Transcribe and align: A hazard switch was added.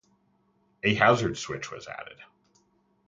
A 0.81 0.95
hazard 0.95 1.37
switch 1.37 1.69
was 1.69 1.85
added. 1.85 2.17